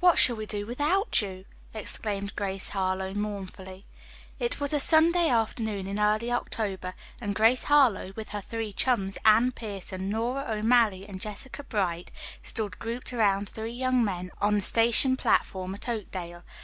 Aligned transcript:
What 0.00 0.18
shall 0.18 0.36
we 0.36 0.44
do 0.44 0.66
without 0.66 1.22
you?" 1.22 1.46
exclaimed 1.72 2.36
Grace 2.36 2.68
Harlowe 2.68 3.14
mournfully. 3.14 3.86
It 4.38 4.60
was 4.60 4.74
a 4.74 4.78
sunny 4.78 5.30
afternoon 5.30 5.86
in 5.86 5.98
early 5.98 6.30
October, 6.30 6.92
and 7.18 7.34
Grace 7.34 7.64
Harlowe 7.64 8.12
with 8.14 8.28
her 8.28 8.42
three 8.42 8.74
chums, 8.74 9.16
Anne 9.24 9.52
Pierson, 9.52 10.10
Nora 10.10 10.44
O'Malley 10.50 11.06
and 11.08 11.18
Jessica 11.18 11.64
Bright, 11.64 12.10
stood 12.42 12.78
grouped 12.78 13.14
around 13.14 13.48
three 13.48 13.72
young 13.72 14.04
men 14.04 14.30
on 14.38 14.56
the 14.56 14.60
station 14.60 15.16
platform 15.16 15.74
at 15.74 15.88
Oakdale. 15.88 16.42